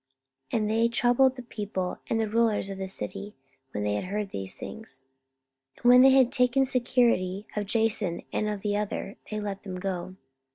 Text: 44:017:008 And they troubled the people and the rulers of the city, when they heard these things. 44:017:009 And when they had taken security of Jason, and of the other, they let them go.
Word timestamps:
44:017:008 0.51 0.57
And 0.59 0.69
they 0.71 0.87
troubled 0.87 1.35
the 1.35 1.41
people 1.43 1.99
and 2.09 2.19
the 2.19 2.27
rulers 2.27 2.71
of 2.71 2.79
the 2.79 2.87
city, 2.87 3.35
when 3.71 3.83
they 3.83 4.01
heard 4.01 4.31
these 4.31 4.55
things. 4.57 4.99
44:017:009 5.77 5.83
And 5.83 5.89
when 5.91 6.01
they 6.01 6.09
had 6.17 6.31
taken 6.31 6.65
security 6.65 7.45
of 7.55 7.65
Jason, 7.67 8.23
and 8.33 8.49
of 8.49 8.61
the 8.63 8.75
other, 8.75 9.17
they 9.29 9.39
let 9.39 9.61
them 9.61 9.79
go. 9.79 10.15